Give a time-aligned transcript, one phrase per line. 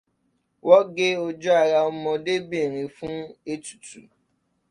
[0.67, 3.15] Wọ́n gé ojú ará ọmọdébìnrin fún
[3.51, 3.99] ètùtù.